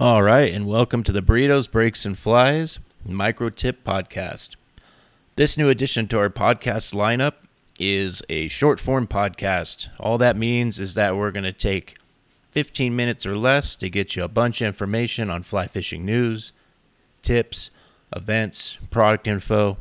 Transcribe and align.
All 0.00 0.22
right, 0.22 0.54
and 0.54 0.68
welcome 0.68 1.02
to 1.02 1.10
the 1.10 1.22
Burritos, 1.22 1.68
Breaks, 1.68 2.04
and 2.04 2.16
Flies 2.16 2.78
Micro 3.04 3.50
Tip 3.50 3.82
Podcast. 3.82 4.54
This 5.34 5.58
new 5.58 5.70
addition 5.70 6.06
to 6.06 6.18
our 6.20 6.30
podcast 6.30 6.94
lineup 6.94 7.32
is 7.80 8.22
a 8.28 8.46
short 8.46 8.78
form 8.78 9.08
podcast. 9.08 9.88
All 9.98 10.16
that 10.18 10.36
means 10.36 10.78
is 10.78 10.94
that 10.94 11.16
we're 11.16 11.32
going 11.32 11.42
to 11.42 11.52
take 11.52 11.98
15 12.52 12.94
minutes 12.94 13.26
or 13.26 13.36
less 13.36 13.74
to 13.74 13.90
get 13.90 14.14
you 14.14 14.22
a 14.22 14.28
bunch 14.28 14.60
of 14.60 14.68
information 14.68 15.30
on 15.30 15.42
fly 15.42 15.66
fishing 15.66 16.04
news, 16.04 16.52
tips, 17.22 17.72
events, 18.14 18.78
product 18.92 19.26
info, 19.26 19.78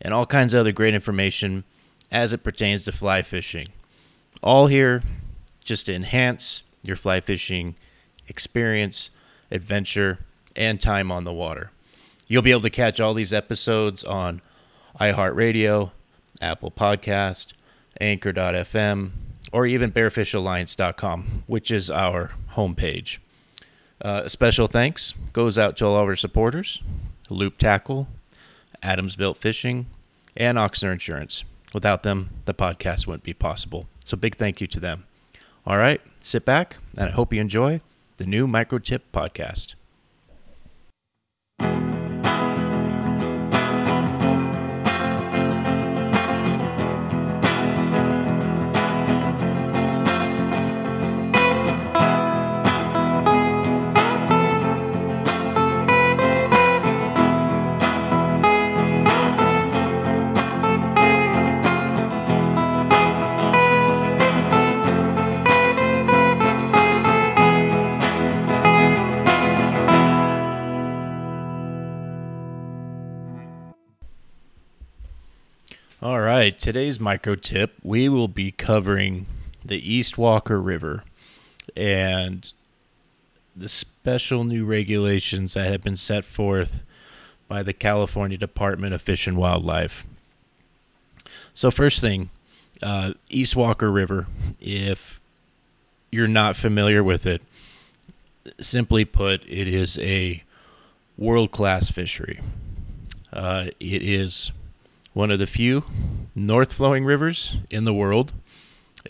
and 0.00 0.14
all 0.14 0.26
kinds 0.26 0.54
of 0.54 0.60
other 0.60 0.70
great 0.70 0.94
information 0.94 1.64
as 2.12 2.32
it 2.32 2.44
pertains 2.44 2.84
to 2.84 2.92
fly 2.92 3.20
fishing. 3.20 3.66
All 4.44 4.68
here 4.68 5.02
just 5.64 5.86
to 5.86 5.92
enhance 5.92 6.62
your 6.84 6.94
fly 6.94 7.20
fishing 7.20 7.74
experience 8.28 9.10
adventure, 9.50 10.18
and 10.54 10.80
time 10.80 11.12
on 11.12 11.24
the 11.24 11.32
water. 11.32 11.70
You'll 12.28 12.42
be 12.42 12.50
able 12.50 12.62
to 12.62 12.70
catch 12.70 12.98
all 12.98 13.14
these 13.14 13.32
episodes 13.32 14.02
on 14.02 14.40
iHeartRadio, 14.98 15.92
Apple 16.40 16.70
Podcast, 16.70 17.52
Anchor.fm, 18.00 19.10
or 19.52 19.66
even 19.66 19.92
BearfishAlliance.com, 19.92 21.44
which 21.46 21.70
is 21.70 21.90
our 21.90 22.32
homepage. 22.54 23.18
Uh, 24.02 24.22
a 24.24 24.30
special 24.30 24.66
thanks 24.66 25.14
goes 25.32 25.56
out 25.56 25.76
to 25.76 25.86
all 25.86 25.96
our 25.96 26.16
supporters 26.16 26.82
Loop 27.30 27.58
Tackle, 27.58 28.08
Adams 28.82 29.16
Built 29.16 29.38
Fishing, 29.38 29.86
and 30.36 30.58
Oxner 30.58 30.92
Insurance. 30.92 31.44
Without 31.72 32.02
them, 32.02 32.30
the 32.44 32.54
podcast 32.54 33.06
wouldn't 33.06 33.24
be 33.24 33.34
possible. 33.34 33.88
So, 34.04 34.16
big 34.16 34.36
thank 34.36 34.60
you 34.60 34.66
to 34.68 34.78
them. 34.78 35.04
All 35.66 35.78
right, 35.78 36.00
sit 36.18 36.44
back, 36.44 36.76
and 36.96 37.08
I 37.08 37.12
hope 37.12 37.32
you 37.32 37.40
enjoy 37.40 37.80
the 38.18 38.26
new 38.26 38.46
Microtip 38.46 39.00
podcast. 39.12 39.74
Right, 76.46 76.60
today's 76.60 77.00
micro 77.00 77.34
tip, 77.34 77.72
we 77.82 78.08
will 78.08 78.28
be 78.28 78.52
covering 78.52 79.26
the 79.64 79.92
East 79.92 80.16
Walker 80.16 80.60
River 80.62 81.02
and 81.76 82.52
the 83.56 83.68
special 83.68 84.44
new 84.44 84.64
regulations 84.64 85.54
that 85.54 85.66
have 85.66 85.82
been 85.82 85.96
set 85.96 86.24
forth 86.24 86.82
by 87.48 87.64
the 87.64 87.72
California 87.72 88.38
Department 88.38 88.94
of 88.94 89.02
Fish 89.02 89.26
and 89.26 89.36
Wildlife. 89.36 90.06
So, 91.52 91.72
first 91.72 92.00
thing, 92.00 92.30
uh, 92.80 93.14
East 93.28 93.56
Walker 93.56 93.90
River, 93.90 94.28
if 94.60 95.20
you're 96.12 96.28
not 96.28 96.54
familiar 96.54 97.02
with 97.02 97.26
it, 97.26 97.42
simply 98.60 99.04
put, 99.04 99.42
it 99.48 99.66
is 99.66 99.98
a 99.98 100.44
world 101.18 101.50
class 101.50 101.90
fishery. 101.90 102.38
Uh, 103.32 103.66
it 103.80 104.02
is 104.02 104.52
one 105.16 105.30
of 105.30 105.38
the 105.38 105.46
few 105.46 105.82
north 106.34 106.74
flowing 106.74 107.02
rivers 107.02 107.56
in 107.70 107.84
the 107.84 107.94
world, 107.94 108.34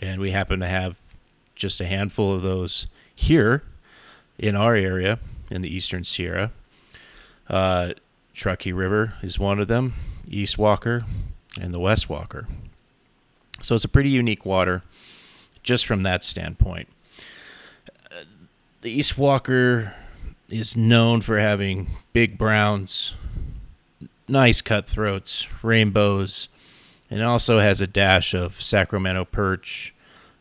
and 0.01 0.21
we 0.21 0.31
happen 0.31 0.61
to 0.61 0.65
have 0.65 0.95
just 1.53 1.81
a 1.81 1.85
handful 1.85 2.33
of 2.33 2.41
those 2.41 2.87
here 3.13 3.61
in 4.39 4.55
our 4.55 4.73
area 4.73 5.19
in 5.51 5.61
the 5.61 5.67
eastern 5.67 6.05
Sierra. 6.05 6.53
Uh, 7.49 7.91
Truckee 8.33 8.71
River 8.71 9.15
is 9.21 9.37
one 9.37 9.59
of 9.59 9.67
them, 9.67 9.95
East 10.29 10.57
Walker, 10.57 11.03
and 11.59 11.73
the 11.73 11.79
West 11.79 12.07
Walker. 12.07 12.47
So 13.61 13.75
it's 13.75 13.83
a 13.83 13.89
pretty 13.89 14.09
unique 14.09 14.45
water 14.45 14.83
just 15.61 15.85
from 15.85 16.03
that 16.03 16.23
standpoint. 16.23 16.87
Uh, 18.09 18.23
the 18.79 18.91
East 18.91 19.17
Walker 19.17 19.93
is 20.47 20.73
known 20.77 21.19
for 21.19 21.37
having 21.37 21.89
big 22.13 22.37
browns, 22.37 23.13
nice 24.27 24.61
cutthroats, 24.61 25.47
rainbows, 25.63 26.49
and 27.09 27.21
also 27.23 27.59
has 27.59 27.81
a 27.81 27.87
dash 27.87 28.33
of 28.33 28.61
Sacramento 28.61 29.25
perch, 29.25 29.93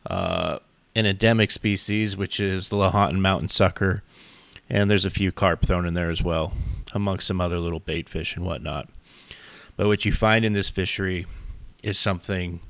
uh, 0.06 0.58
an 0.94 1.06
endemic 1.06 1.50
species, 1.50 2.16
which 2.16 2.40
is 2.40 2.68
the 2.68 2.76
Lahontan 2.76 3.20
mountain 3.20 3.48
sucker, 3.48 4.02
and 4.68 4.90
there's 4.90 5.04
a 5.04 5.10
few 5.10 5.30
carp 5.30 5.64
thrown 5.64 5.86
in 5.86 5.94
there 5.94 6.10
as 6.10 6.22
well, 6.22 6.52
amongst 6.92 7.26
some 7.26 7.40
other 7.40 7.58
little 7.58 7.80
bait 7.80 8.08
fish 8.08 8.34
and 8.36 8.44
whatnot. 8.44 8.88
But 9.76 9.86
what 9.86 10.04
you 10.04 10.12
find 10.12 10.44
in 10.44 10.54
this 10.54 10.70
fishery 10.70 11.26
is 11.82 11.98
something 11.98 12.60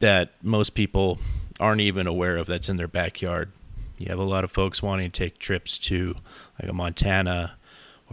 that 0.00 0.30
most 0.42 0.74
people 0.74 1.18
aren't 1.60 1.80
even 1.80 2.06
aware 2.06 2.36
of 2.36 2.46
that's 2.46 2.68
in 2.68 2.76
their 2.76 2.88
backyard. 2.88 3.52
You 3.98 4.06
have 4.08 4.18
a 4.18 4.24
lot 4.24 4.44
of 4.44 4.50
folks 4.50 4.82
wanting 4.82 5.10
to 5.10 5.16
take 5.16 5.38
trips 5.38 5.78
to 5.78 6.16
like 6.60 6.70
a 6.70 6.72
Montana, 6.72 7.54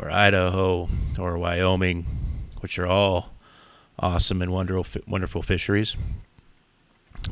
or 0.01 0.09
Idaho 0.09 0.89
or 1.19 1.38
Wyoming, 1.38 2.06
which 2.59 2.79
are 2.79 2.88
all 2.88 3.29
awesome 4.00 4.41
and 4.41 4.51
wonderful 4.51 5.01
wonderful 5.07 5.41
fisheries. 5.41 5.95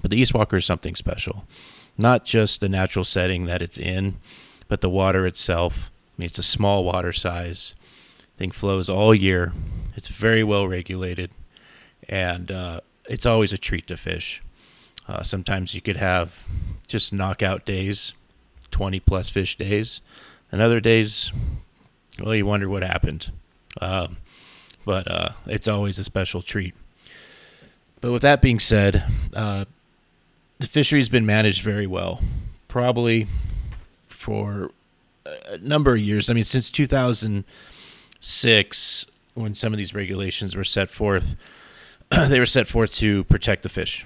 But 0.01 0.11
the 0.11 0.19
East 0.19 0.33
Walker 0.33 0.57
is 0.57 0.65
something 0.65 0.95
special. 0.95 1.45
Not 1.97 2.23
just 2.23 2.61
the 2.61 2.69
natural 2.69 3.03
setting 3.03 3.45
that 3.45 3.61
it's 3.61 3.77
in, 3.77 4.17
but 4.67 4.81
the 4.81 4.89
water 4.89 5.25
itself. 5.25 5.89
I 6.17 6.21
mean, 6.21 6.25
it's 6.27 6.37
a 6.37 6.43
small 6.43 6.83
water 6.83 7.11
size. 7.11 7.73
Thing 8.37 8.51
flows 8.51 8.87
all 8.87 9.13
year. 9.13 9.51
It's 9.95 10.07
very 10.07 10.43
well 10.43 10.67
regulated, 10.67 11.31
and 12.07 12.51
uh, 12.51 12.81
it's 13.09 13.25
always 13.25 13.51
a 13.51 13.57
treat 13.57 13.87
to 13.87 13.97
fish. 13.97 14.41
Uh, 15.07 15.23
sometimes 15.23 15.73
you 15.73 15.81
could 15.81 15.97
have 15.97 16.45
just 16.87 17.11
knockout 17.11 17.65
days, 17.65 18.13
20 18.71 18.99
plus 18.99 19.29
fish 19.29 19.57
days, 19.57 20.01
and 20.51 20.61
other 20.61 20.79
days 20.79 21.31
well, 22.21 22.35
you 22.35 22.45
wonder 22.45 22.69
what 22.69 22.83
happened. 22.83 23.31
Um, 23.81 24.17
but 24.85 25.09
uh, 25.09 25.29
it's 25.45 25.67
always 25.67 25.99
a 25.99 26.03
special 26.03 26.41
treat. 26.41 26.73
But 28.01 28.11
with 28.11 28.21
that 28.21 28.41
being 28.41 28.59
said, 28.59 29.03
uh, 29.35 29.65
the 30.59 30.67
fishery's 30.67 31.09
been 31.09 31.25
managed 31.25 31.61
very 31.61 31.87
well, 31.87 32.21
probably 32.67 33.27
for 34.07 34.71
a 35.47 35.57
number 35.57 35.93
of 35.93 35.99
years. 35.99 36.29
I 36.29 36.33
mean, 36.33 36.43
since 36.43 36.69
2006, 36.69 39.05
when 39.35 39.55
some 39.55 39.73
of 39.73 39.77
these 39.77 39.93
regulations 39.93 40.55
were 40.55 40.63
set 40.63 40.89
forth, 40.89 41.35
they 42.09 42.39
were 42.39 42.45
set 42.45 42.67
forth 42.67 42.93
to 42.93 43.25
protect 43.25 43.63
the 43.63 43.69
fish, 43.69 44.05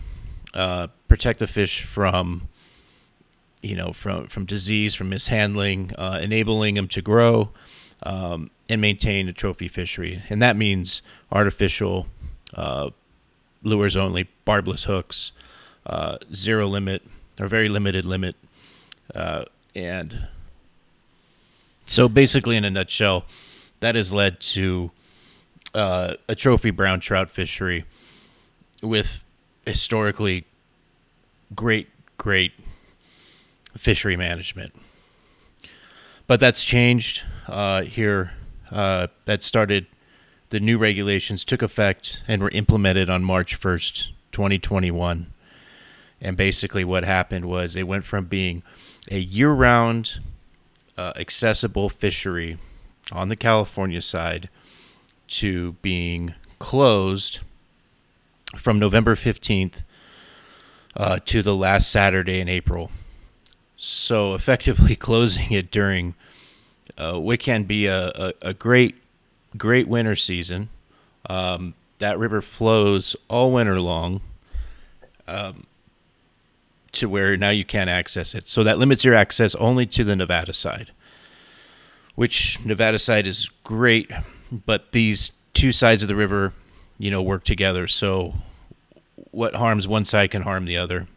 uh, 0.53 0.87
protect 1.07 1.39
the 1.39 1.47
fish 1.47 1.83
from, 1.83 2.47
you 3.61 3.75
know, 3.75 3.93
from 3.93 4.27
from 4.27 4.45
disease, 4.45 4.95
from 4.95 5.09
mishandling, 5.09 5.91
uh, 5.97 6.19
enabling 6.21 6.75
them 6.75 6.87
to 6.89 7.01
grow, 7.01 7.49
um, 8.01 8.49
and 8.69 8.81
maintain 8.81 9.27
a 9.27 9.33
trophy 9.33 9.67
fishery. 9.67 10.21
And 10.29 10.41
that 10.41 10.55
means 10.55 11.01
artificial 11.31 12.07
uh, 12.55 12.89
lures 13.63 13.95
only, 13.95 14.27
barbless 14.45 14.85
hooks, 14.85 15.31
uh, 15.85 16.17
zero 16.33 16.67
limit 16.67 17.03
or 17.39 17.47
very 17.47 17.69
limited 17.69 18.05
limit. 18.05 18.35
Uh, 19.15 19.45
and 19.75 20.27
so 21.85 22.07
basically, 22.07 22.55
in 22.55 22.65
a 22.65 22.69
nutshell, 22.69 23.25
that 23.79 23.95
has 23.95 24.13
led 24.13 24.39
to 24.39 24.91
uh, 25.73 26.13
a 26.27 26.35
trophy 26.35 26.71
brown 26.71 26.99
trout 26.99 27.29
fishery 27.29 27.85
with 28.81 29.23
historically 29.65 30.45
great, 31.55 31.89
great 32.17 32.53
fishery 33.77 34.15
management. 34.15 34.73
But 36.27 36.39
that's 36.39 36.63
changed 36.63 37.23
uh, 37.47 37.83
here. 37.83 38.31
Uh, 38.71 39.07
that 39.25 39.43
started, 39.43 39.85
the 40.49 40.59
new 40.59 40.77
regulations 40.77 41.43
took 41.43 41.61
effect 41.61 42.23
and 42.27 42.41
were 42.41 42.49
implemented 42.51 43.09
on 43.09 43.23
March 43.23 43.59
1st, 43.59 44.09
2021. 44.31 45.27
And 46.21 46.37
basically, 46.37 46.83
what 46.83 47.03
happened 47.03 47.45
was 47.45 47.75
it 47.75 47.87
went 47.87 48.05
from 48.05 48.25
being 48.25 48.63
a 49.11 49.19
year 49.19 49.51
round 49.51 50.19
uh, 50.97 51.11
accessible 51.17 51.89
fishery 51.89 52.57
on 53.11 53.29
the 53.29 53.35
California 53.35 54.01
side 54.01 54.49
to 55.27 55.73
being 55.81 56.33
closed 56.59 57.39
from 58.57 58.79
November 58.79 59.15
15th 59.15 59.83
uh, 60.95 61.19
to 61.25 61.41
the 61.41 61.55
last 61.55 61.91
Saturday 61.91 62.39
in 62.39 62.47
April 62.47 62.91
so 63.83 64.33
effectively 64.33 64.95
closing 65.09 65.51
it 65.51 65.69
during 65.69 66.15
uh, 66.97 67.19
what 67.19 67.39
can 67.39 67.63
be 67.63 67.85
a, 67.87 68.07
a, 68.09 68.33
a, 68.41 68.53
great, 68.53 68.95
great 69.57 69.87
winter 69.87 70.15
season. 70.15 70.69
Um, 71.29 71.73
that 71.99 72.17
river 72.17 72.41
flows 72.41 73.15
all 73.27 73.51
winter 73.51 73.79
long 73.79 74.21
um, 75.27 75.65
to 76.93 77.09
where 77.09 77.35
now 77.35 77.49
you 77.49 77.65
can't 77.65 77.89
access 77.89 78.33
it. 78.35 78.47
So 78.47 78.63
that 78.63 78.77
limits 78.77 79.03
your 79.03 79.15
access 79.15 79.55
only 79.55 79.85
to 79.87 80.03
the 80.03 80.15
Nevada 80.15 80.53
side, 80.53 80.91
which 82.15 82.63
Nevada 82.63 82.99
side 82.99 83.27
is 83.27 83.49
great, 83.63 84.11
but 84.65 84.91
these 84.91 85.31
two 85.53 85.71
sides 85.71 86.01
of 86.01 86.07
the 86.07 86.15
river, 86.15 86.53
you 86.97 87.11
know, 87.11 87.21
work 87.21 87.43
together. 87.43 87.87
So 87.87 88.33
what 89.31 89.55
harms 89.55 89.87
one 89.87 90.05
side 90.05 90.31
can 90.31 90.43
harm 90.43 90.65
the 90.65 90.77
other, 90.77 91.07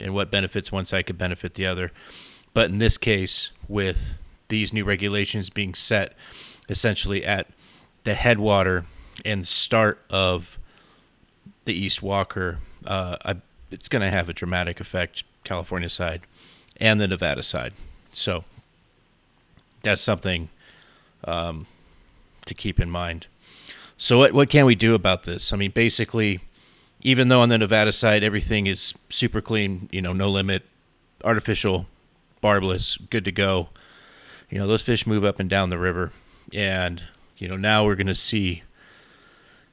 and 0.00 0.14
what 0.14 0.30
benefits 0.30 0.70
one 0.70 0.86
side 0.86 1.06
could 1.06 1.18
benefit 1.18 1.54
the 1.54 1.66
other. 1.66 1.92
But 2.54 2.70
in 2.70 2.78
this 2.78 2.96
case, 2.96 3.50
with 3.68 4.14
these 4.48 4.72
new 4.72 4.84
regulations 4.84 5.50
being 5.50 5.74
set 5.74 6.14
essentially 6.68 7.24
at 7.24 7.46
the 8.04 8.14
headwater 8.14 8.86
and 9.24 9.46
start 9.46 10.00
of 10.10 10.58
the 11.64 11.74
East 11.74 12.02
Walker, 12.02 12.60
uh, 12.86 13.16
I, 13.24 13.36
it's 13.70 13.88
going 13.88 14.02
to 14.02 14.10
have 14.10 14.28
a 14.28 14.32
dramatic 14.32 14.80
effect, 14.80 15.24
California 15.44 15.88
side 15.88 16.22
and 16.78 17.00
the 17.00 17.06
Nevada 17.06 17.42
side. 17.42 17.74
So 18.10 18.44
that's 19.82 20.00
something 20.00 20.48
um, 21.24 21.66
to 22.46 22.54
keep 22.54 22.80
in 22.80 22.90
mind. 22.90 23.26
So 23.96 24.18
what 24.18 24.32
what 24.32 24.48
can 24.48 24.64
we 24.64 24.74
do 24.74 24.94
about 24.94 25.24
this? 25.24 25.52
I 25.52 25.56
mean, 25.56 25.72
basically, 25.72 26.40
even 27.00 27.28
though 27.28 27.40
on 27.40 27.48
the 27.48 27.58
Nevada 27.58 27.92
side 27.92 28.22
everything 28.22 28.66
is 28.66 28.94
super 29.08 29.40
clean, 29.40 29.88
you 29.92 30.02
know, 30.02 30.12
no 30.12 30.28
limit, 30.28 30.64
artificial, 31.24 31.86
barbless, 32.40 32.96
good 33.10 33.24
to 33.24 33.32
go. 33.32 33.68
You 34.50 34.58
know 34.58 34.66
those 34.66 34.82
fish 34.82 35.06
move 35.06 35.24
up 35.24 35.38
and 35.38 35.48
down 35.48 35.68
the 35.68 35.78
river. 35.78 36.12
And 36.54 37.02
you 37.36 37.48
know 37.48 37.56
now 37.56 37.84
we're 37.84 37.94
going 37.94 38.06
to 38.06 38.14
see 38.14 38.62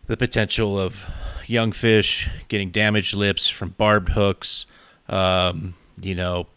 the 0.07 0.17
potential 0.17 0.79
of 0.79 1.03
young 1.47 1.71
fish 1.71 2.29
getting 2.47 2.69
damaged 2.69 3.13
lips 3.13 3.47
from 3.47 3.69
barbed 3.69 4.09
hooks 4.09 4.65
um, 5.07 5.75
you 6.01 6.15
know 6.15 6.47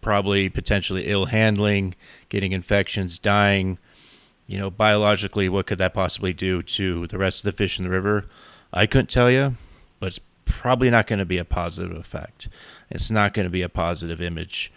probably 0.00 0.48
potentially 0.48 1.06
ill 1.06 1.26
handling 1.26 1.94
getting 2.28 2.52
infections 2.52 3.18
dying. 3.18 3.78
You 4.46 4.58
know 4.58 4.70
biologically 4.70 5.48
what 5.48 5.66
could 5.66 5.78
that 5.78 5.94
possibly 5.94 6.32
do 6.32 6.62
to 6.62 7.06
the 7.08 7.18
rest 7.18 7.40
of 7.40 7.44
the 7.44 7.56
fish 7.56 7.78
in 7.78 7.84
the 7.84 7.90
river? 7.90 8.26
I 8.72 8.86
couldn't 8.86 9.10
tell 9.10 9.30
you 9.30 9.56
but 10.00 10.06
it's 10.06 10.20
probably 10.44 10.90
not 10.90 11.06
going 11.06 11.18
to 11.18 11.24
be 11.26 11.38
a 11.38 11.44
positive 11.44 11.96
effect 11.96 12.48
it's 12.90 13.10
not 13.10 13.34
going 13.34 13.46
to 13.46 13.50
be 13.50 13.62
a 13.62 13.68
positive 13.68 14.20
image 14.20 14.72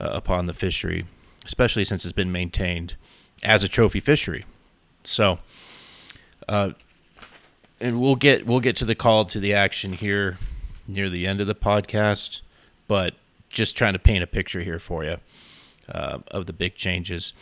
uh, 0.00 0.10
upon 0.12 0.46
the 0.46 0.54
fishery 0.54 1.04
especially 1.44 1.84
since 1.84 2.04
it's 2.04 2.12
been 2.12 2.32
maintained 2.32 2.94
as 3.42 3.62
a 3.62 3.68
trophy 3.68 4.00
fishery. 4.00 4.44
So, 5.04 5.38
uh, 6.48 6.70
and 7.80 8.00
we'll 8.00 8.16
get 8.16 8.46
we'll 8.46 8.60
get 8.60 8.76
to 8.78 8.84
the 8.84 8.94
call 8.94 9.24
to 9.26 9.38
the 9.38 9.52
action 9.52 9.92
here 9.92 10.38
near 10.88 11.08
the 11.10 11.26
end 11.26 11.40
of 11.40 11.46
the 11.46 11.54
podcast, 11.54 12.40
but 12.88 13.14
just 13.50 13.76
trying 13.76 13.92
to 13.92 13.98
paint 13.98 14.24
a 14.24 14.26
picture 14.26 14.62
here 14.62 14.78
for 14.78 15.04
you 15.04 15.18
uh, 15.88 16.18
of 16.28 16.46
the 16.46 16.52
big 16.52 16.74
changes. 16.74 17.32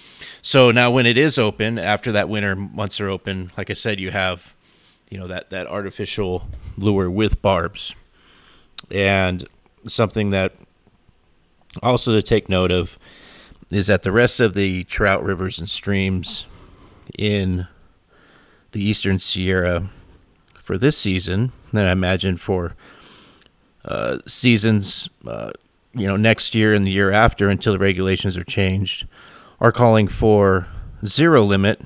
So 0.43 0.70
now, 0.70 0.90
when 0.90 1.06
it 1.06 1.17
is 1.17 1.38
open 1.38 1.79
after 1.79 2.11
that 2.12 2.29
winter 2.29 2.56
months 2.56 3.00
are 3.00 3.08
open, 3.08 3.52
like 3.56 3.70
I 3.70 3.75
said, 3.75 4.00
you 4.00 4.11
have 4.11 4.55
you 5.12 5.19
know 5.19 5.26
that 5.26 5.50
that 5.50 5.67
artificial 5.67 6.49
lure 6.79 7.11
with 7.11 7.43
barbs, 7.43 7.94
and 8.91 9.47
something 9.87 10.31
that 10.31 10.55
also 11.82 12.14
to 12.14 12.23
take 12.23 12.49
note 12.49 12.70
of 12.70 12.99
is 13.70 13.88
that 13.88 14.05
the 14.05 14.12
rest 14.12 14.41
of 14.41 14.55
the 14.55 14.85
trout 14.85 15.23
rivers 15.23 15.59
and 15.59 15.69
streams 15.69 16.47
in 17.19 17.69
the 18.70 18.82
eastern 18.82 19.19
Sierra 19.19 19.91
for 20.55 20.79
this 20.79 20.97
season, 20.97 21.53
then 21.75 21.87
I 21.87 21.93
imagine 21.93 22.38
for 22.38 22.75
uh, 23.85 24.17
seasons, 24.26 25.11
uh, 25.26 25.50
you 25.93 26.06
know, 26.06 26.17
next 26.17 26.55
year 26.55 26.73
and 26.73 26.87
the 26.87 26.91
year 26.91 27.12
after 27.12 27.50
until 27.50 27.75
the 27.75 27.79
regulations 27.79 28.38
are 28.38 28.44
changed, 28.44 29.06
are 29.61 29.73
calling 29.73 30.08
for 30.08 30.69
zero 31.05 31.44
limit 31.44 31.82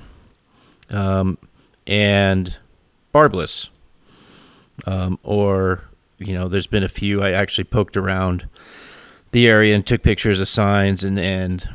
um, 0.89 1.37
and 1.85 2.55
barbless. 3.17 3.71
Um, 4.85 5.17
or, 5.23 5.81
you 6.19 6.35
know, 6.35 6.47
there's 6.47 6.67
been 6.67 6.83
a 6.83 6.89
few 6.89 7.23
I 7.23 7.31
actually 7.31 7.63
poked 7.63 7.97
around 7.97 8.47
the 9.31 9.47
area 9.47 9.73
and 9.73 9.83
took 9.83 10.03
pictures 10.03 10.39
of 10.39 10.47
signs 10.47 11.03
and 11.03 11.19
and 11.19 11.67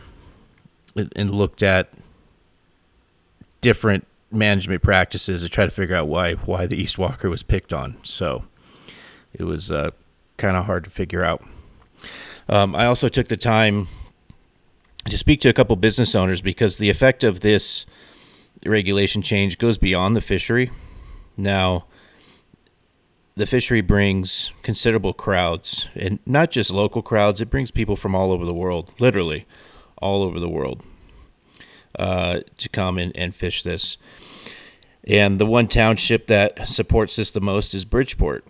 and 1.17 1.31
looked 1.33 1.63
at 1.65 1.89
different 3.61 4.07
management 4.31 4.83
practices 4.83 5.43
to 5.43 5.49
try 5.49 5.65
to 5.65 5.73
figure 5.73 5.97
out 5.97 6.07
why 6.07 6.35
why 6.35 6.67
the 6.67 6.77
East 6.77 6.97
Walker 6.97 7.29
was 7.29 7.43
picked 7.43 7.73
on. 7.73 7.97
So 8.05 8.45
it 9.33 9.43
was 9.43 9.69
uh, 9.69 9.91
kind 10.37 10.57
of 10.57 10.67
hard 10.67 10.85
to 10.85 10.91
figure 10.91 11.25
out. 11.25 11.43
Um, 12.49 12.77
I 12.77 12.87
also 12.87 13.09
took 13.09 13.27
the 13.27 13.37
time 13.37 13.89
to 15.11 15.19
speak 15.19 15.41
to 15.41 15.49
a 15.49 15.53
couple 15.53 15.75
business 15.75 16.15
owners 16.15 16.41
because 16.41 16.77
the 16.77 16.89
effect 16.89 17.25
of 17.25 17.41
this 17.41 17.85
regulation 18.65 19.23
change 19.23 19.59
goes 19.59 19.77
beyond 19.77 20.15
the 20.15 20.21
fishery. 20.21 20.71
Now, 21.37 21.87
the 23.35 23.47
fishery 23.47 23.81
brings 23.81 24.53
considerable 24.63 25.15
crowds, 25.15 25.89
and 25.95 26.19
not 26.27 26.51
just 26.51 26.71
local 26.71 27.03
crowds, 27.03 27.41
it 27.41 27.51
brings 27.51 27.71
people 27.71 27.97
from 27.97 28.15
all 28.15 28.31
over 28.31 28.45
the 28.45 28.55
world, 28.55 28.93
literally 29.01 29.47
all 29.99 30.23
over 30.23 30.39
the 30.39 30.49
world, 30.49 30.83
uh, 31.99 32.41
to 32.59 32.69
come 32.69 32.99
and, 32.99 33.17
and 33.17 33.35
fish 33.35 33.63
this. 33.63 33.97
And 35.05 35.39
the 35.39 35.47
one 35.47 35.67
township 35.67 36.27
that 36.27 36.69
supports 36.69 37.17
this 37.17 37.31
the 37.31 37.41
most 37.41 37.75
is 37.75 37.85
Bridgeport. 37.85 38.45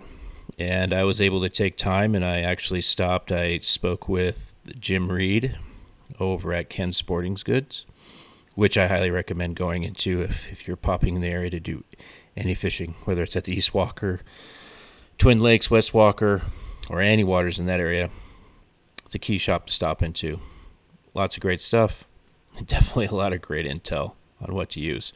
And 0.59 0.93
I 0.93 1.05
was 1.05 1.21
able 1.21 1.41
to 1.43 1.49
take 1.49 1.77
time 1.77 2.15
and 2.15 2.25
I 2.25 2.41
actually 2.41 2.83
stopped. 2.83 3.33
I 3.33 3.59
spoke 3.59 4.09
with 4.09 4.53
Jim 4.79 5.11
Reed 5.11 5.59
over 6.21 6.53
at 6.53 6.69
Ken 6.69 6.93
Sporting's 6.93 7.43
Goods, 7.43 7.87
which 8.55 8.77
I 8.77 8.87
highly 8.87 9.11
recommend 9.11 9.57
going 9.57 9.83
into 9.83 10.23
if, 10.23 10.51
if 10.53 10.69
you're 10.69 10.77
popping 10.77 11.15
in 11.15 11.23
the 11.23 11.29
area 11.29 11.51
to 11.51 11.61
do 11.61 11.85
any 12.37 12.55
fishing, 12.55 12.95
whether 13.05 13.23
it's 13.23 13.37
at 13.37 13.45
the 13.45 13.55
East 13.55 13.75
Walker 13.75 14.21
Twin 15.23 15.39
Lakes, 15.39 15.71
West 15.71 15.95
Walker, 15.95 16.43
or 16.91 17.01
any 17.01 17.23
waters 17.23 17.59
in 17.61 17.67
that 17.67 17.79
area, 17.79 18.11
it's 19.05 19.15
a 19.15 19.21
key 19.21 19.39
shop 19.39 19.67
to 19.67 19.73
stop 19.73 20.03
into. 20.03 20.41
Lots 21.15 21.37
of 21.37 21.43
great 21.43 21.61
stuff. 21.61 22.05
Definitely 22.67 23.07
a 23.07 23.15
lot 23.15 23.33
of 23.33 23.41
great 23.41 23.65
intel 23.65 24.15
on 24.41 24.53
what 24.53 24.71
to 24.71 24.81
use. 24.81 25.13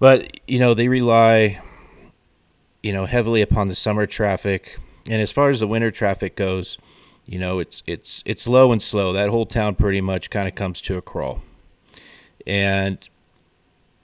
But, 0.00 0.40
you 0.48 0.58
know, 0.58 0.74
they 0.74 0.88
rely, 0.88 1.60
you 2.82 2.92
know, 2.92 3.06
heavily 3.06 3.40
upon 3.40 3.68
the 3.68 3.76
summer 3.76 4.04
traffic. 4.04 4.76
And 5.08 5.22
as 5.22 5.30
far 5.30 5.50
as 5.50 5.60
the 5.60 5.68
winter 5.68 5.92
traffic 5.92 6.34
goes, 6.34 6.78
you 7.24 7.38
know, 7.38 7.60
it's 7.60 7.84
it's 7.86 8.24
it's 8.26 8.48
low 8.48 8.72
and 8.72 8.82
slow. 8.82 9.12
That 9.12 9.28
whole 9.28 9.46
town 9.46 9.76
pretty 9.76 10.00
much 10.00 10.30
kind 10.30 10.48
of 10.48 10.56
comes 10.56 10.80
to 10.80 10.96
a 10.96 11.02
crawl. 11.02 11.42
And 12.46 13.08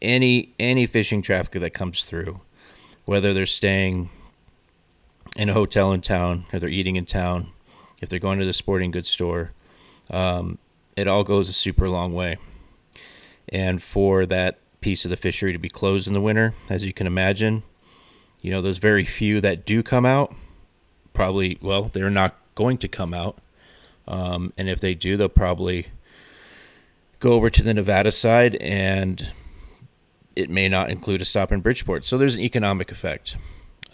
any 0.03 0.55
any 0.59 0.87
fishing 0.87 1.23
traffic 1.23 1.61
that 1.61 1.75
comes 1.75 2.03
through, 2.03 2.41
whether 3.05 3.33
they're 3.33 3.47
staying 3.47 4.11
in 5.37 5.49
a 5.49 5.53
hotel 5.53 5.93
in 5.93 6.01
town, 6.01 6.47
or 6.53 6.59
they're 6.59 6.69
eating 6.69 6.97
in 6.97 7.05
town, 7.05 7.49
if 8.01 8.09
they're 8.09 8.19
going 8.19 8.39
to 8.39 8.45
the 8.45 8.53
sporting 8.53 8.91
goods 8.91 9.09
store, 9.09 9.53
um, 10.11 10.59
it 10.97 11.07
all 11.07 11.25
goes 11.25 11.49
a 11.49 11.53
super 11.53 11.89
long 11.89 12.15
way. 12.15 12.37
And 13.51 13.83
for 13.83 14.27
that 14.27 14.59
piece 14.81 15.05
of 15.05 15.11
the 15.11 15.17
fishery 15.17 15.53
to 15.53 15.59
be 15.59 15.69
closed 15.69 16.09
in 16.09 16.15
the 16.15 16.21
winter, 16.21 16.55
as 16.71 16.85
you 16.85 16.93
can 16.93 17.07
imagine, 17.07 17.63
you 18.41 18.51
know, 18.51 18.63
those 18.63 18.79
very 18.79 19.05
few 19.05 19.41
that 19.41 19.67
do 19.67 19.83
come 19.83 20.07
out, 20.07 20.35
probably, 21.13 21.59
well, 21.61 21.85
they're 21.85 22.11
not 22.11 22.37
going 22.55 22.79
to 22.79 22.89
come 22.89 23.13
out. 23.13 23.39
Um, 24.09 24.53
and 24.57 24.69
if 24.69 24.81
they 24.81 24.95
do, 24.95 25.17
they'll 25.17 25.29
probably 25.29 25.89
go 27.19 27.33
over 27.33 27.51
to 27.51 27.63
the 27.63 27.75
Nevada 27.75 28.13
side 28.13 28.57
and 28.57 29.33
it 30.37 30.51
may 30.51 30.69
not 30.69 30.91
include 30.91 31.21
a 31.23 31.25
stop 31.25 31.51
in 31.51 31.61
Bridgeport. 31.61 32.05
So 32.05 32.19
there's 32.19 32.37
an 32.37 32.43
economic 32.43 32.93
effect. 32.93 33.37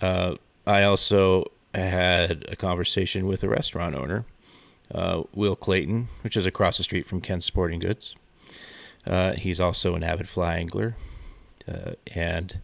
Uh, 0.00 0.34
I 0.66 0.82
also 0.82 1.44
had 1.74 2.44
a 2.48 2.56
conversation 2.56 3.26
with 3.26 3.42
a 3.42 3.48
restaurant 3.48 3.94
owner, 3.94 4.26
uh, 4.94 5.22
Will 5.34 5.56
Clayton, 5.56 6.08
which 6.22 6.36
is 6.36 6.44
across 6.44 6.76
the 6.76 6.82
street 6.82 7.06
from 7.06 7.20
Ken's 7.20 7.44
Sporting 7.44 7.78
Goods. 7.78 8.16
Uh, 9.06 9.32
he's 9.32 9.60
also 9.60 9.94
an 9.94 10.04
avid 10.04 10.28
fly 10.28 10.56
angler 10.56 10.96
uh, 11.68 11.92
and 12.14 12.60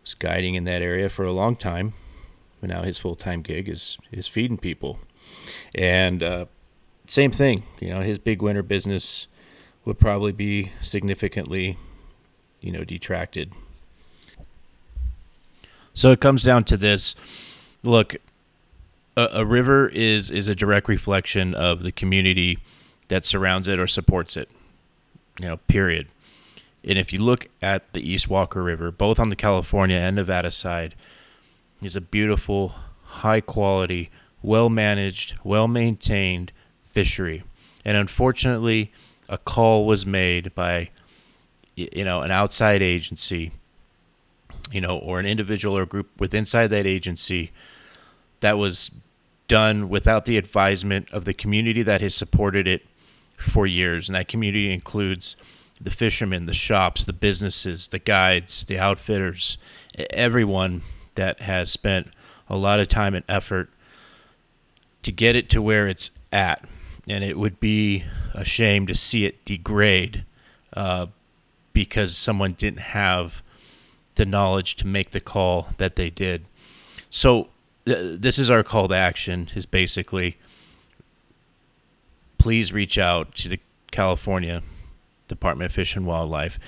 was 0.00 0.14
guiding 0.14 0.54
in 0.54 0.64
that 0.64 0.82
area 0.82 1.08
for 1.08 1.24
a 1.24 1.32
long 1.32 1.56
time. 1.56 1.94
But 2.60 2.70
now 2.70 2.82
his 2.82 2.98
full 2.98 3.16
time 3.16 3.42
gig 3.42 3.68
is 3.68 3.98
is 4.10 4.26
feeding 4.26 4.56
people, 4.56 4.98
and 5.74 6.22
uh, 6.22 6.46
same 7.06 7.30
thing. 7.30 7.64
You 7.80 7.90
know, 7.90 8.00
his 8.00 8.18
big 8.18 8.40
winter 8.40 8.62
business 8.62 9.26
would 9.84 9.98
probably 9.98 10.32
be 10.32 10.72
significantly, 10.80 11.78
you 12.66 12.72
know, 12.72 12.84
detracted 12.84 13.52
so 15.96 16.10
it 16.10 16.20
comes 16.20 16.44
down 16.44 16.64
to 16.64 16.76
this. 16.76 17.14
Look, 17.82 18.16
a, 19.16 19.28
a 19.32 19.44
river 19.46 19.88
is 19.88 20.30
is 20.30 20.46
a 20.46 20.54
direct 20.54 20.88
reflection 20.88 21.54
of 21.54 21.82
the 21.82 21.90
community 21.90 22.58
that 23.08 23.24
surrounds 23.24 23.66
it 23.66 23.80
or 23.80 23.86
supports 23.86 24.36
it. 24.36 24.50
you 25.40 25.46
know, 25.46 25.56
period. 25.56 26.08
And 26.84 26.98
if 26.98 27.14
you 27.14 27.22
look 27.22 27.48
at 27.62 27.90
the 27.94 28.06
East 28.08 28.28
Walker 28.28 28.62
River, 28.62 28.90
both 28.90 29.18
on 29.18 29.30
the 29.30 29.36
California 29.36 29.96
and 29.96 30.16
Nevada 30.16 30.50
side, 30.50 30.94
is 31.82 31.96
a 31.96 32.00
beautiful, 32.00 32.74
high 33.04 33.40
quality, 33.40 34.10
well 34.42 34.68
managed, 34.68 35.34
well 35.44 35.66
maintained 35.66 36.52
fishery. 36.92 37.42
And 37.86 37.96
unfortunately, 37.96 38.92
a 39.30 39.38
call 39.38 39.86
was 39.86 40.04
made 40.04 40.54
by 40.54 40.90
you 41.76 42.04
know 42.04 42.22
an 42.22 42.30
outside 42.30 42.82
agency 42.82 43.52
you 44.72 44.80
know 44.80 44.98
or 44.98 45.20
an 45.20 45.26
individual 45.26 45.76
or 45.76 45.86
group 45.86 46.08
with 46.18 46.34
inside 46.34 46.68
that 46.68 46.86
agency 46.86 47.52
that 48.40 48.58
was 48.58 48.90
done 49.48 49.88
without 49.88 50.24
the 50.24 50.36
advisement 50.36 51.08
of 51.12 51.24
the 51.24 51.34
community 51.34 51.82
that 51.82 52.00
has 52.00 52.14
supported 52.14 52.66
it 52.66 52.86
for 53.36 53.66
years. 53.66 54.08
And 54.08 54.16
that 54.16 54.28
community 54.28 54.72
includes 54.72 55.36
the 55.78 55.90
fishermen 55.90 56.46
the 56.46 56.54
shops 56.54 57.04
the 57.04 57.12
businesses 57.12 57.88
the 57.88 57.98
guides 57.98 58.64
the 58.64 58.78
outfitters 58.78 59.58
everyone 60.08 60.80
that 61.16 61.40
has 61.40 61.70
spent 61.70 62.08
a 62.48 62.56
lot 62.56 62.80
of 62.80 62.88
time 62.88 63.14
and 63.14 63.22
effort 63.28 63.68
to 65.02 65.12
get 65.12 65.36
it 65.36 65.50
to 65.50 65.60
where 65.60 65.86
it's 65.86 66.10
at. 66.32 66.64
And 67.06 67.22
it 67.22 67.38
would 67.38 67.60
be 67.60 68.04
a 68.34 68.44
shame 68.44 68.86
to 68.86 68.94
see 68.94 69.26
it 69.26 69.44
degrade 69.44 70.24
uh, 70.72 71.06
because 71.76 72.16
someone 72.16 72.52
didn't 72.52 72.80
have 72.80 73.42
the 74.14 74.24
knowledge 74.24 74.76
to 74.76 74.86
make 74.86 75.10
the 75.10 75.20
call 75.20 75.68
that 75.76 75.94
they 75.94 76.08
did. 76.08 76.42
So 77.10 77.48
th- 77.84 78.18
this 78.18 78.38
is 78.38 78.48
our 78.48 78.62
call 78.62 78.88
to 78.88 78.94
action 78.94 79.50
is 79.54 79.66
basically 79.66 80.38
please 82.38 82.72
reach 82.72 82.96
out 82.96 83.34
to 83.34 83.50
the 83.50 83.60
California 83.90 84.62
Department 85.28 85.70
of 85.70 85.74
Fish 85.74 85.94
and 85.94 86.06
Wildlife 86.06 86.58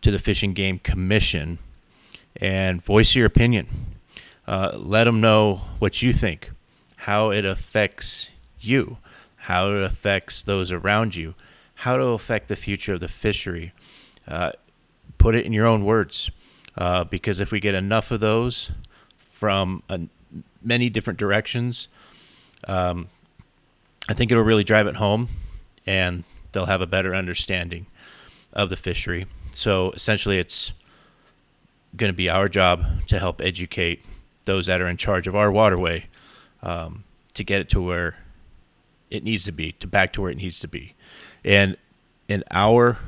to 0.00 0.10
the 0.10 0.18
Fish 0.18 0.42
and 0.42 0.54
Game 0.54 0.78
Commission 0.78 1.58
and 2.36 2.82
voice 2.82 3.14
your 3.14 3.26
opinion. 3.26 3.66
Uh, 4.46 4.72
let 4.76 5.04
them 5.04 5.20
know 5.20 5.60
what 5.78 6.00
you 6.00 6.14
think, 6.14 6.52
how 6.96 7.28
it 7.28 7.44
affects 7.44 8.30
you 8.58 8.96
how 9.42 9.70
it 9.70 9.82
affects 9.82 10.42
those 10.42 10.70
around 10.72 11.16
you, 11.16 11.34
how 11.76 11.96
to 11.96 12.04
affect 12.08 12.48
the 12.48 12.56
future 12.56 12.94
of 12.94 13.00
the 13.00 13.08
fishery. 13.08 13.72
Put 15.18 15.34
it 15.34 15.44
in 15.44 15.52
your 15.52 15.66
own 15.66 15.84
words, 15.84 16.30
uh, 16.76 17.04
because 17.04 17.40
if 17.40 17.50
we 17.50 17.58
get 17.60 17.74
enough 17.74 18.10
of 18.10 18.20
those 18.20 18.70
from 19.32 19.82
uh, 19.88 19.98
many 20.62 20.88
different 20.88 21.18
directions, 21.18 21.88
um, 22.68 23.08
I 24.08 24.14
think 24.14 24.30
it'll 24.30 24.44
really 24.44 24.64
drive 24.64 24.86
it 24.86 24.96
home, 24.96 25.28
and 25.86 26.24
they'll 26.52 26.66
have 26.66 26.80
a 26.80 26.86
better 26.86 27.14
understanding 27.14 27.86
of 28.52 28.70
the 28.70 28.76
fishery. 28.76 29.26
So 29.50 29.90
essentially, 29.90 30.38
it's 30.38 30.72
going 31.96 32.12
to 32.12 32.16
be 32.16 32.30
our 32.30 32.48
job 32.48 32.84
to 33.08 33.18
help 33.18 33.40
educate 33.40 34.04
those 34.44 34.66
that 34.66 34.80
are 34.80 34.88
in 34.88 34.96
charge 34.96 35.26
of 35.26 35.34
our 35.34 35.50
waterway 35.50 36.06
um, 36.62 37.04
to 37.34 37.44
get 37.44 37.60
it 37.60 37.68
to 37.70 37.82
where 37.82 38.16
it 39.10 39.24
needs 39.24 39.44
to 39.44 39.52
be 39.52 39.72
to 39.72 39.86
back 39.86 40.12
to 40.12 40.22
where 40.22 40.30
it 40.30 40.36
needs 40.36 40.60
to 40.60 40.68
be 40.68 40.94
and 41.44 41.76
in 42.28 42.44
our 42.50 42.98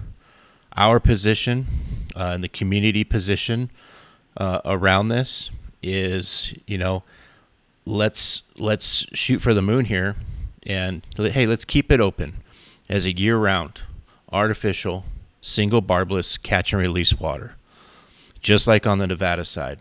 our 0.76 1.00
position 1.00 1.66
uh, 2.16 2.30
and 2.34 2.44
the 2.44 2.48
community 2.48 3.04
position 3.04 3.70
uh, 4.36 4.60
around 4.64 5.08
this 5.08 5.50
is 5.82 6.54
you 6.66 6.78
know 6.78 7.02
let's 7.86 8.42
let's 8.58 9.06
shoot 9.12 9.40
for 9.40 9.54
the 9.54 9.62
moon 9.62 9.86
here 9.86 10.16
and 10.64 11.02
hey 11.16 11.46
let's 11.46 11.64
keep 11.64 11.90
it 11.90 12.00
open 12.00 12.34
as 12.88 13.06
a 13.06 13.16
year 13.16 13.36
round 13.36 13.80
artificial 14.30 15.04
single 15.40 15.80
barbless 15.80 16.36
catch 16.36 16.72
and 16.72 16.82
release 16.82 17.18
water 17.18 17.54
just 18.40 18.66
like 18.66 18.86
on 18.86 18.98
the 18.98 19.06
nevada 19.06 19.44
side 19.44 19.80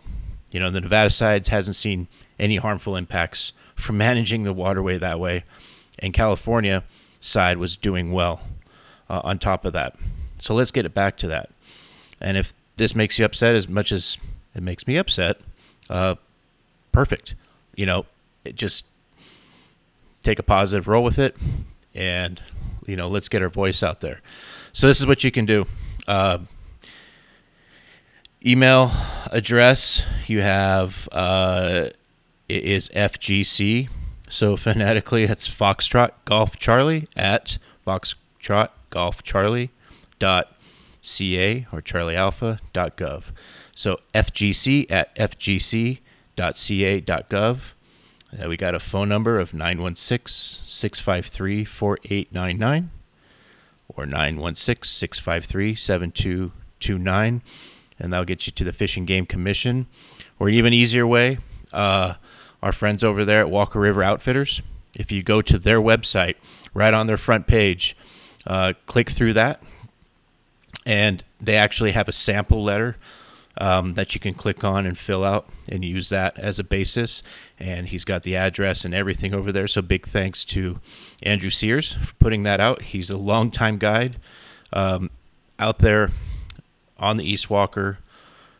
you 0.50 0.58
know 0.58 0.70
the 0.70 0.80
nevada 0.80 1.10
side 1.10 1.46
hasn't 1.48 1.76
seen 1.76 2.08
any 2.38 2.56
harmful 2.56 2.96
impacts 2.96 3.52
from 3.76 3.98
managing 3.98 4.44
the 4.44 4.52
waterway 4.52 4.96
that 4.96 5.20
way 5.20 5.44
and 6.00 6.12
California 6.12 6.82
side 7.20 7.58
was 7.58 7.76
doing 7.76 8.10
well 8.10 8.40
uh, 9.08 9.20
on 9.22 9.38
top 9.38 9.64
of 9.64 9.72
that. 9.74 9.94
So 10.40 10.54
let's 10.54 10.70
get 10.70 10.86
it 10.86 10.94
back 10.94 11.16
to 11.18 11.28
that. 11.28 11.50
And 12.20 12.36
if 12.36 12.52
this 12.76 12.94
makes 12.94 13.18
you 13.18 13.24
upset 13.24 13.54
as 13.54 13.68
much 13.68 13.92
as 13.92 14.18
it 14.54 14.62
makes 14.62 14.86
me 14.86 14.96
upset, 14.96 15.38
uh, 15.88 16.16
perfect. 16.92 17.34
You 17.76 17.86
know, 17.86 18.06
it 18.44 18.56
just 18.56 18.84
take 20.22 20.38
a 20.38 20.42
positive 20.42 20.88
role 20.88 21.04
with 21.04 21.18
it, 21.18 21.36
and 21.94 22.40
you 22.86 22.96
know, 22.96 23.08
let's 23.08 23.28
get 23.28 23.42
our 23.42 23.48
voice 23.48 23.82
out 23.82 24.00
there. 24.00 24.20
So 24.72 24.86
this 24.86 25.00
is 25.00 25.06
what 25.06 25.24
you 25.24 25.30
can 25.30 25.46
do. 25.46 25.66
Uh, 26.08 26.38
email 28.44 28.90
address 29.30 30.04
you 30.26 30.40
have 30.40 31.08
uh, 31.12 31.90
is 32.48 32.88
FGC 32.90 33.88
so 34.30 34.56
phonetically, 34.56 35.24
it's 35.24 35.48
Foxtrot 35.48 36.12
Golf 36.24 36.56
Charlie 36.56 37.08
at 37.16 37.58
Foxtrot 37.84 38.68
Golf 38.90 39.24
Charlie 39.24 39.70
dot 40.20 40.52
ca 41.02 41.66
or 41.72 41.80
Charlie 41.80 42.14
Alpha 42.14 42.60
dot 42.72 42.96
gov. 42.96 43.32
So 43.74 43.98
FGC 44.14 44.86
at 44.90 45.14
FGC 45.16 45.98
dot 46.36 46.56
ca 46.56 47.00
dot 47.00 47.28
gov. 47.28 47.58
Uh, 48.32 48.48
we 48.48 48.56
got 48.56 48.76
a 48.76 48.78
phone 48.78 49.08
number 49.08 49.40
of 49.40 49.52
916 49.52 50.62
653 50.64 51.64
4899 51.64 52.90
or 53.96 54.06
916 54.06 54.84
653 54.88 55.74
7229, 55.74 57.42
and 57.98 58.12
that'll 58.12 58.24
get 58.24 58.46
you 58.46 58.52
to 58.52 58.62
the 58.62 58.72
Fish 58.72 58.96
and 58.96 59.06
Game 59.06 59.26
Commission. 59.26 59.86
Or 60.38 60.48
even 60.48 60.72
easier 60.72 61.06
way, 61.06 61.38
uh, 61.72 62.14
our 62.62 62.72
friends 62.72 63.02
over 63.04 63.24
there 63.24 63.40
at 63.40 63.50
Walker 63.50 63.80
River 63.80 64.02
Outfitters. 64.02 64.62
If 64.94 65.12
you 65.12 65.22
go 65.22 65.42
to 65.42 65.58
their 65.58 65.80
website, 65.80 66.36
right 66.72 66.94
on 66.94 67.06
their 67.06 67.16
front 67.16 67.46
page, 67.46 67.96
uh, 68.46 68.72
click 68.86 69.10
through 69.10 69.34
that, 69.34 69.62
and 70.86 71.22
they 71.40 71.56
actually 71.56 71.92
have 71.92 72.08
a 72.08 72.12
sample 72.12 72.62
letter 72.62 72.96
um, 73.58 73.94
that 73.94 74.14
you 74.14 74.20
can 74.20 74.32
click 74.32 74.64
on 74.64 74.86
and 74.86 74.96
fill 74.96 75.24
out 75.24 75.46
and 75.68 75.84
use 75.84 76.08
that 76.08 76.38
as 76.38 76.58
a 76.58 76.64
basis. 76.64 77.22
And 77.58 77.88
he's 77.88 78.04
got 78.04 78.22
the 78.22 78.36
address 78.36 78.84
and 78.84 78.94
everything 78.94 79.34
over 79.34 79.52
there. 79.52 79.68
So 79.68 79.82
big 79.82 80.06
thanks 80.06 80.44
to 80.46 80.80
Andrew 81.22 81.50
Sears 81.50 81.92
for 81.92 82.14
putting 82.14 82.42
that 82.44 82.60
out. 82.60 82.82
He's 82.82 83.10
a 83.10 83.18
longtime 83.18 83.78
guide 83.78 84.16
um, 84.72 85.10
out 85.58 85.78
there 85.80 86.10
on 86.98 87.16
the 87.16 87.24
East 87.24 87.50
Walker, 87.50 87.98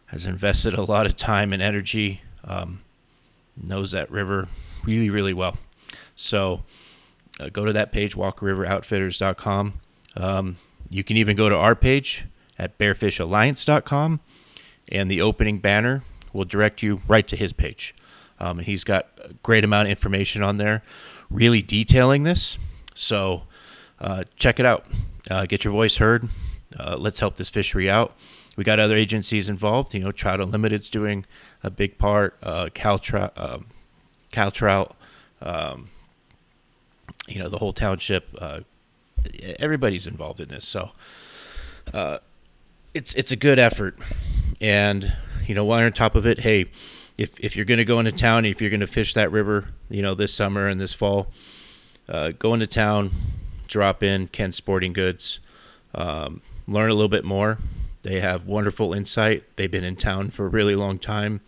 has 0.07 0.27
invested 0.27 0.75
a 0.75 0.83
lot 0.83 1.07
of 1.07 1.17
time 1.17 1.53
and 1.53 1.63
energy. 1.63 2.23
Um, 2.45 2.81
knows 3.57 3.93
that 3.93 4.11
river 4.11 4.49
really, 4.85 5.11
really 5.11 5.35
well. 5.35 5.59
So 6.15 6.63
uh, 7.39 7.49
go 7.51 7.65
to 7.65 7.73
that 7.73 7.93
page, 7.93 8.17
walkerriveroutfitters.com. 8.17 9.75
Um, 10.17 10.57
you 10.91 11.03
can 11.03 11.17
even 11.17 11.37
go 11.37 11.49
to 11.49 11.57
our 11.57 11.75
page 11.75 12.27
at 12.59 12.77
bearfishalliance.com, 12.77 14.21
and 14.89 15.11
the 15.11 15.23
opening 15.23 15.59
banner 15.59 16.03
will 16.33 16.45
direct 16.45 16.83
you 16.83 17.01
right 17.09 17.27
to 17.27 17.37
his 17.37 17.55
page. 17.55 17.95
Um, 18.39 18.59
he's 18.59 18.85
got 18.85 19.09
a 19.25 19.33
great 19.43 19.65
amount 19.65 19.89
of 19.89 19.91
information 19.91 20.43
on 20.43 20.59
there, 20.59 20.83
really 21.31 21.63
detailing 21.63 22.25
this. 22.25 22.59
So 22.95 23.45
uh, 24.01 24.25
check 24.37 24.61
it 24.61 24.67
out. 24.67 24.85
Uh, 25.31 25.47
get 25.47 25.65
your 25.65 25.73
voice 25.73 25.97
heard. 25.97 26.29
Uh, 26.79 26.97
let's 26.99 27.21
help 27.21 27.37
this 27.37 27.49
fishery 27.49 27.89
out 27.89 28.15
we 28.61 28.65
got 28.65 28.79
other 28.79 28.97
agencies 28.97 29.49
involved. 29.49 29.95
You 29.95 30.01
know, 30.01 30.13
Trout 30.13 30.39
Unlimited's 30.39 30.91
doing 30.91 31.25
a 31.63 31.71
big 31.71 31.97
part. 31.97 32.37
Uh, 32.43 32.67
Caltrout, 32.75 33.31
um, 33.37 33.67
Caltrout, 34.33 34.93
um, 35.41 35.89
you 37.27 37.39
know, 37.39 37.49
the 37.49 37.57
whole 37.57 37.73
township. 37.73 38.29
Everybody's 39.59 40.07
involved 40.07 40.41
in 40.41 40.49
this, 40.49 40.67
so 40.67 40.91
uh, 41.93 42.19
it's 42.95 43.15
it's 43.15 43.33
a 43.33 43.37
good 43.37 43.59
effort. 43.59 43.99
And 44.61 45.17
you 45.47 45.55
know, 45.55 45.65
while 45.65 45.85
on 45.85 45.93
top 45.93 46.15
of 46.15 46.27
it, 46.27 46.41
hey, 46.41 46.67
if 47.19 47.39
if 47.41 47.57
you're 47.57 47.65
going 47.65 47.79
to 47.79 47.85
go 47.85 47.99
into 47.99 48.13
town, 48.13 48.45
if 48.45 48.61
you're 48.61 48.71
going 48.71 48.81
to 48.81 48.87
fish 48.87 49.15
that 49.15 49.31
river, 49.31 49.69
you 49.89 50.03
know, 50.03 50.15
this 50.15 50.35
summer 50.35 50.69
and 50.69 50.81
this 50.81 50.93
fall, 50.93 51.29
uh, 52.09 52.33
go 52.39 52.55
into 52.55 52.67
town, 52.67 53.11
drop 53.67 54.03
in 54.03 54.29
Ken 54.29 54.53
Sporting 54.53 54.93
Goods, 54.93 55.41
um, 55.95 56.43
learn 56.67 56.91
a 56.91 56.95
little 56.95 57.09
bit 57.09 57.25
more 57.25 57.59
they 58.03 58.21
have 58.21 58.47
wonderful 58.47 58.95
insight. 58.95 59.45
They've 59.57 59.71
been 59.71 59.85
in 59.85 59.97
town 59.97 60.31
for 60.31 60.47
a 60.47 60.49
really 60.49 60.75
long 60.75 60.99
time, 60.99 61.41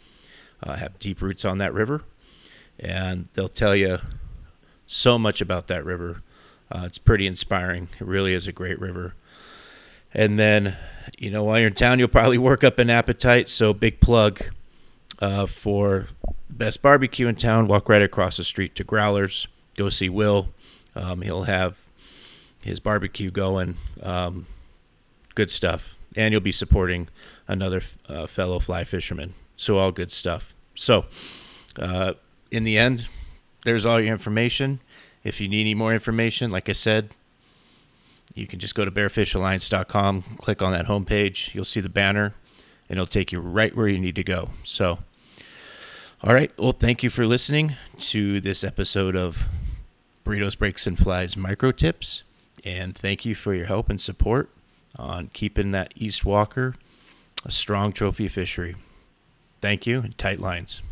uh, 0.63 0.77
have 0.77 0.99
deep 0.99 1.23
roots 1.23 1.45
on 1.45 1.59
that 1.59 1.73
river, 1.73 2.03
and 2.79 3.29
they'll 3.35 3.49
tell 3.49 3.75
you 3.75 3.99
so 4.87 5.19
much 5.19 5.41
about 5.41 5.69
that 5.69 5.85
river. 5.85 6.23
Uh, 6.73 6.85
it's 6.87 6.97
pretty 6.97 7.27
inspiring. 7.27 7.91
It 8.01 8.07
really 8.07 8.33
is 8.33 8.47
a 8.47 8.53
great 8.53 8.81
river. 8.81 9.15
And 10.15 10.39
then, 10.39 10.77
you 11.19 11.31
know, 11.31 11.45
while 11.45 11.59
you're 11.59 11.69
in 11.69 11.75
town, 11.75 11.99
you'll 11.99 12.09
probably 12.09 12.39
work 12.39 12.65
up 12.65 12.79
an 12.79 12.89
appetite. 12.89 13.49
So, 13.49 13.75
big 13.75 14.01
plug 14.01 14.43
uh, 15.19 15.47
for 15.47 16.09
best 16.49 16.81
barbecue 16.81 17.29
in 17.29 17.35
town. 17.35 17.69
Walk 17.69 17.89
right 17.89 18.01
across 18.01 18.39
the 18.39 18.45
street 18.45 18.75
to 18.77 18.85
Growlers. 18.85 19.47
Go 19.77 19.91
see 19.91 20.09
Will. 20.09 20.49
Um, 20.97 21.21
he'll 21.21 21.45
have 21.45 21.79
his 22.63 22.81
barbecue 22.81 23.31
going. 23.31 23.77
Um, 24.03 24.47
good 25.35 25.51
stuff. 25.51 25.99
And 26.17 26.33
you'll 26.33 26.41
be 26.41 26.53
supporting 26.53 27.09
another 27.49 27.83
uh, 28.09 28.27
fellow 28.27 28.59
fly 28.59 28.85
fisherman. 28.85 29.35
So, 29.57 29.77
all 29.77 29.93
good 29.93 30.11
stuff. 30.11 30.55
So, 30.75 31.05
uh, 31.79 32.15
in 32.51 32.65
the 32.65 32.79
end, 32.79 33.09
there's 33.65 33.85
all 33.85 34.01
your 34.01 34.13
information. 34.13 34.81
If 35.25 35.41
you 35.41 35.49
need 35.49 35.63
any 35.63 35.75
more 35.75 35.95
information, 35.95 36.51
like 36.51 36.69
I 36.69 36.73
said, 36.73 37.11
you 38.35 38.47
can 38.47 38.59
just 38.59 38.75
go 38.75 38.85
to 38.85 38.91
bearfishalliance.com, 38.91 40.23
click 40.39 40.63
on 40.63 40.73
that 40.73 40.87
homepage. 40.87 41.55
You'll 41.55 41.65
see 41.65 41.81
the 41.81 41.89
banner, 41.89 42.35
and 42.89 42.97
it'll 42.97 43.07
take 43.07 43.33
you 43.33 43.41
right 43.41 43.75
where 43.77 43.89
you 43.89 43.99
need 43.99 44.17
to 44.17 44.25
go. 44.25 44.51
So, 44.65 44.99
all 46.23 46.35
right. 46.35 46.51
Well, 46.59 46.73
thank 46.73 47.03
you 47.03 47.11
for 47.11 47.27
listening 47.27 47.77
to 47.99 48.41
this 48.41 48.65
episode 48.65 49.17
of 49.17 49.47
Burritos, 50.25 50.57
Breaks, 50.57 50.87
and 50.87 50.99
Flies 50.99 51.37
Micro 51.37 51.73
Tips. 51.73 52.23
And 52.65 52.97
thank 52.97 53.25
you 53.25 53.35
for 53.35 53.55
your 53.55 53.67
help 53.67 53.91
and 53.91 54.01
support 54.01 54.49
on 54.99 55.29
keeping 55.33 55.73
that 55.73 55.93
East 55.97 56.25
Walker 56.25 56.75
a 57.45 57.51
strong 57.51 57.93
trophy 57.93 58.29
fishery. 58.29 58.77
Thank 59.61 59.87
you 59.87 60.01
and 60.01 60.17
tight 60.17 60.41
lines. 60.41 60.83